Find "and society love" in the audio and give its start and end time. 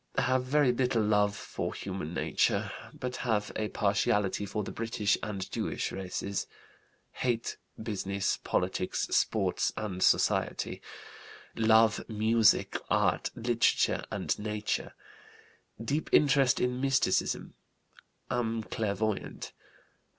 9.77-12.03